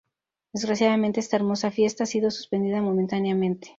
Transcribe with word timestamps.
Desgraciadamente 0.55 1.19
esta 1.19 1.35
hermosa 1.35 1.69
fiesta 1.69 2.05
ha 2.05 2.07
sido 2.07 2.31
suspendida 2.31 2.81
momentáneamente. 2.81 3.69